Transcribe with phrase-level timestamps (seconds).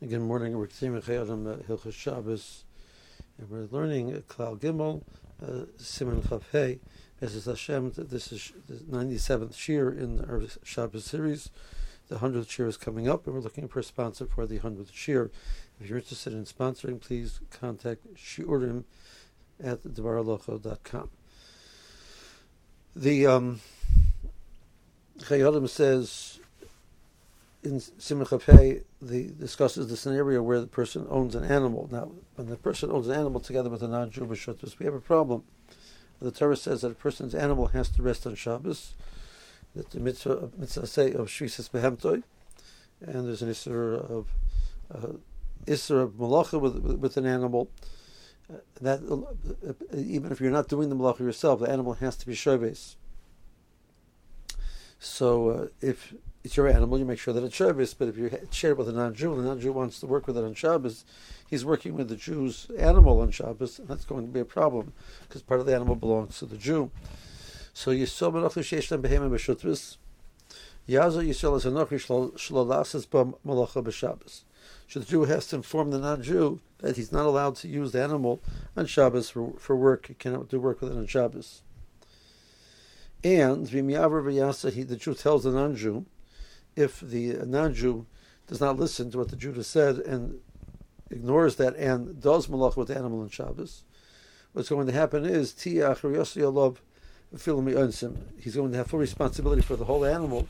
[0.00, 0.56] Good morning.
[0.56, 1.02] We're continuing
[1.66, 2.62] Hilchas Shabbos,
[3.36, 5.02] and we're learning Klal Gimel,
[5.42, 6.78] uh, Siman Chav Hey.
[7.20, 11.50] As is Hashem, this is the 97th shiur in our Shabbos series.
[12.06, 14.92] The 100th shiur is coming up, and we're looking for a sponsor for the 100th
[14.92, 15.30] shiur.
[15.80, 18.84] If you're interested in sponsoring, please contact Shiurim
[19.58, 21.10] at devaralocho.com.
[22.94, 23.60] The um,
[25.66, 26.38] says
[27.62, 31.88] in Siman Chafei, the discusses the scenario where the person owns an animal.
[31.90, 35.44] Now, when the person owns an animal together with a non-Jew we have a problem.
[36.20, 38.94] The Torah says that a person's animal has to rest on Shabbos.
[39.74, 42.22] That the mitzvah, mitzvah say of shvisas behemtoi,
[43.00, 44.26] and there's an isser of
[44.92, 45.12] uh,
[45.66, 47.70] isser of malacha with, with, with an animal.
[48.52, 52.26] Uh, that uh, even if you're not doing the malacha yourself, the animal has to
[52.26, 52.96] be shabbos.
[54.98, 57.94] So uh, if it's your animal, you make sure that it's Shabbos.
[57.94, 60.38] But if you share it with a non-Jew, and the non-Jew wants to work with
[60.38, 61.04] it on Shabbos,
[61.48, 64.92] he's working with the Jew's animal on Shabbos, and that's going to be a problem
[65.22, 66.90] because part of the animal belongs to the Jew.
[67.74, 69.96] So Yisrael Menachli Sheishtem Behem B'Shutfus.
[70.88, 74.42] Yazo Yisrael is Anochi Shlolasis Bam Malacha B'Shabbos.
[74.88, 78.02] So the Jew has to inform the non-Jew that he's not allowed to use the
[78.02, 78.40] animal
[78.76, 80.06] on Shabbos for, for work.
[80.06, 81.62] He cannot do work with it on Shabbos.
[83.22, 86.06] And the Jew tells the non-Jew,
[86.78, 88.06] if the non-Jew
[88.46, 90.38] does not listen to what the Jew has said and
[91.10, 93.82] ignores that and does malach with the animal on Shabbos,
[94.52, 95.92] what's going to happen is he's going
[98.72, 100.46] to have full responsibility for the whole animal,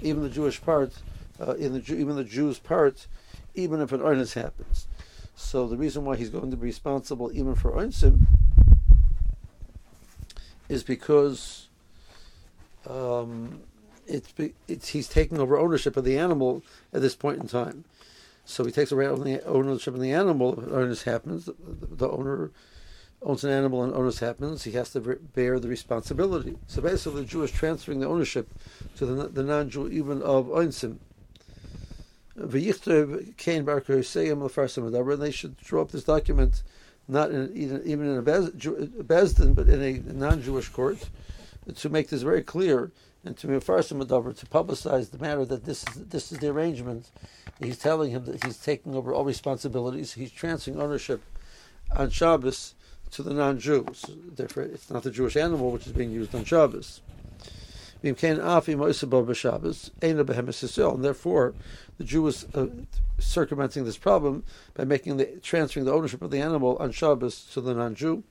[0.00, 0.92] even the Jewish part,
[1.40, 3.08] uh, in the even the Jew's part,
[3.54, 4.86] even if an earnest happens.
[5.34, 8.26] So the reason why he's going to be responsible even for onsim
[10.68, 11.66] is because
[12.88, 13.60] um,
[14.06, 14.32] it's,
[14.68, 17.84] it's he's taking over ownership of the animal at this point in time.
[18.44, 19.02] So he takes over
[19.46, 20.62] ownership of the animal.
[20.70, 22.50] Owners happens, the, the owner
[23.22, 26.56] owns an animal and owners happens, he has to bear the responsibility.
[26.66, 28.48] So basically, the Jew is transferring the ownership
[28.96, 30.98] to the, the non-Jew even of Oinsim.
[32.36, 32.70] And they
[35.30, 36.62] should draw up this document
[37.06, 41.08] not in, even in a Beis Din, but in a non-Jewish court,
[41.74, 42.90] to make this very clear
[43.24, 47.10] and to Mefarsim Adavar to publicize the matter that this is this is the arrangement.
[47.58, 50.12] He's telling him that he's taking over all responsibilities.
[50.12, 51.22] He's transferring ownership
[51.96, 52.74] on Shabbos
[53.12, 54.04] to the non-Jews.
[54.34, 57.00] Therefore, it's not the Jewish animal which is being used on Shabbos.
[58.02, 58.74] And therefore,
[61.96, 62.66] the Jew is uh,
[63.18, 67.62] circumventing this problem by making the transferring the ownership of the animal on Shabbos to
[67.62, 68.24] the non-Jew.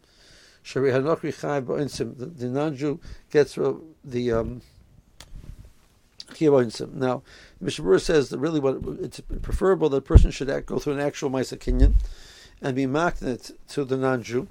[0.73, 2.99] The, the non-Jew
[3.31, 3.57] gets
[4.03, 4.61] the um,
[6.41, 7.23] now,
[7.63, 10.99] Mishabur says that really what it's preferable that a person should act, go through an
[10.99, 11.93] actual Maisa Kinyan
[12.61, 14.47] and be magnet to the non-Jew,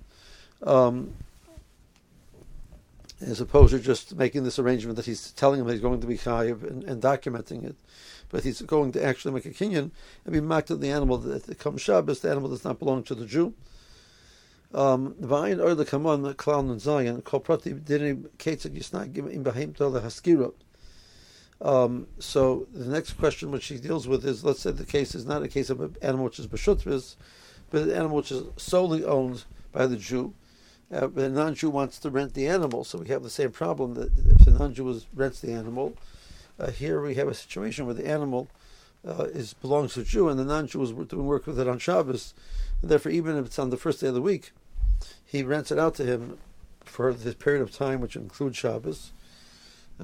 [0.62, 1.14] um,
[3.20, 6.18] as opposed to just making this arrangement that he's telling him he's going to be
[6.18, 7.76] chayiv and, and, documenting it.
[8.30, 9.90] But he's going to actually make a kinyan
[10.24, 13.14] and be marked to the animal that comes Shabbos, the animal does not belong to
[13.14, 13.54] the Jew.
[14.72, 14.78] The
[16.38, 20.52] clown and zayin kol prati im behem to the haskira.
[21.62, 25.24] Um, so the next question which he deals with is, let's say the case is
[25.24, 27.14] not a case of an animal which is b'shutfus,
[27.70, 30.34] but an animal which is solely owned by the Jew.
[30.92, 34.10] Uh, a non-Jew wants to rent the animal, so we have the same problem that
[34.18, 35.94] if the non-Jew rents the animal,
[36.58, 38.48] uh, here we have a situation where the animal
[39.06, 41.78] uh, is belongs to a Jew, and the non-Jew is doing work with it on
[41.78, 42.34] Shabbos,
[42.82, 44.50] and therefore even if it's on the first day of the week,
[45.24, 46.38] he rents it out to him
[46.84, 49.12] for the period of time which includes Shabbos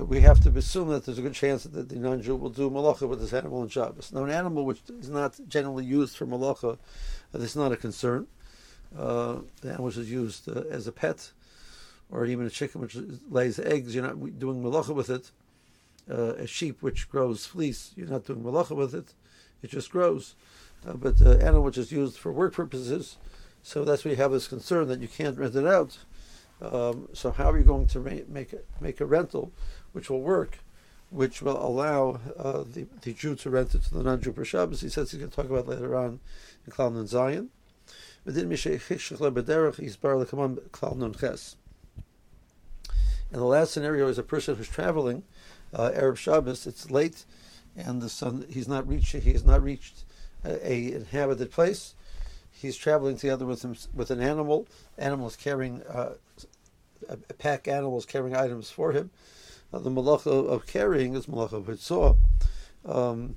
[0.04, 3.08] we have to assume that there's a good chance that the non-Jew will do malacha
[3.08, 4.12] with this animal on Shabbos.
[4.12, 6.78] Now, an animal which is not generally used for malacha,
[7.32, 8.26] that's not a concern.
[8.96, 11.32] Uh, the animal which is used uh, as a pet,
[12.10, 12.96] or even a chicken which
[13.30, 15.30] lays eggs, you're not doing malacha with it.
[16.10, 19.12] Uh, a sheep which grows fleece, you're not doing malacha with it.
[19.62, 20.34] It just grows.
[20.86, 23.16] Uh, but an animal which is used for work purposes,
[23.62, 25.98] so that's why you have this concern that you can't rent it out.
[26.60, 29.52] Um, so how are you going to make, make, a, make a rental
[29.92, 30.58] which will work,
[31.10, 34.80] which will allow uh, the, the Jew to rent it to the non-Jew for Shabbos.
[34.80, 36.20] He says he's going to talk about later on
[36.66, 37.50] in Klal Nun Zion.
[43.30, 45.22] And the last scenario is a person who's traveling
[45.72, 46.66] uh, Erev Shabbos.
[46.66, 47.24] It's late,
[47.76, 49.14] and the sun he's not reached.
[49.14, 50.04] He has not reached
[50.44, 51.94] a, a inhabited place.
[52.50, 54.66] He's traveling together with him with an animal.
[54.98, 56.14] Animal is carrying uh,
[57.38, 57.68] pack.
[57.68, 59.10] Animals carrying items for him.
[59.72, 62.16] Uh, the malacha of carrying is malacha of hitzah.
[62.84, 63.36] Um,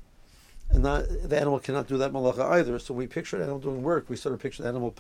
[0.70, 2.80] and not, the animal cannot do that malacha either.
[2.80, 4.10] So we picture an animal doing work.
[4.10, 4.96] We sort of picture the animal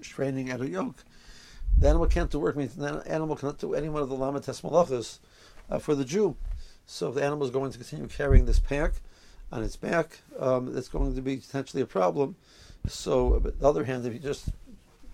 [0.00, 1.04] straining at a yoke.
[1.78, 4.62] The animal can't do work means the animal cannot do any one of the lamates
[4.62, 5.18] malachas
[5.70, 6.36] uh, for the Jew.
[6.86, 8.94] So if the animal is going to continue carrying this pack
[9.50, 12.36] on its back, um, that's going to be potentially a problem.
[12.88, 14.48] So, on the other hand, if he just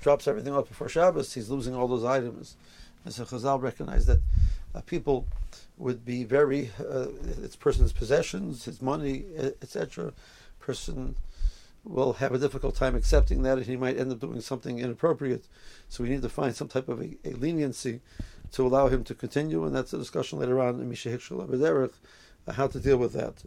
[0.00, 2.56] drops everything off before Shabbos, he's losing all those items.
[3.08, 4.20] And so Chazal recognized that
[4.74, 5.26] uh, people
[5.78, 7.06] would be very, uh,
[7.42, 9.24] it's person's possessions, his money,
[9.62, 10.12] etc.
[10.60, 11.16] Person
[11.84, 15.46] will have a difficult time accepting that, and he might end up doing something inappropriate.
[15.88, 18.02] So we need to find some type of a, a leniency
[18.52, 21.90] to allow him to continue, and that's a discussion later on in Misha Hikshel
[22.46, 23.42] uh, how to deal with that.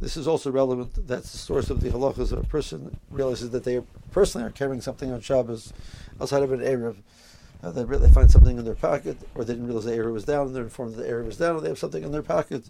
[0.00, 1.06] This is also relevant.
[1.06, 3.80] That's the source of the halachas a person realizes that they
[4.10, 5.72] personally are carrying something on Shabbos
[6.20, 6.96] outside of an Eruv.
[7.62, 10.24] Uh, they, they find something in their pocket, or they didn't realize the Eruv was
[10.24, 12.64] down, and they're informed that the Eruv was down, they have something in their pocket,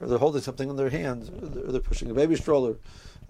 [0.00, 2.76] or they're holding something in their hand, or they're pushing a baby stroller.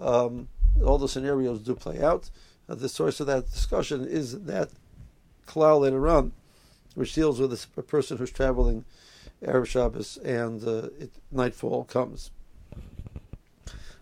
[0.00, 0.48] Um,
[0.84, 2.31] all the scenarios do play out.
[2.69, 4.70] Uh, the source of that discussion is that
[5.46, 6.32] klal later on,
[6.94, 8.84] which deals with a person who's traveling
[9.43, 12.31] Erev Shabbos and uh, it, nightfall comes.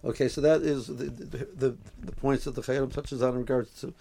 [0.05, 3.39] Okay, so that is the the, the, the points that the Chayyim touches on in
[3.39, 3.95] regards to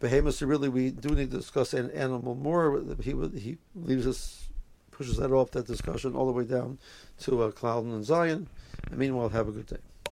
[0.00, 0.42] behemoths.
[0.42, 2.82] Really, we do need to discuss an animal more.
[3.00, 4.48] He he leaves us,
[4.90, 6.78] pushes that off that discussion all the way down
[7.20, 8.48] to uh, Klal Nun Zion.
[8.90, 9.78] And meanwhile, have a good day.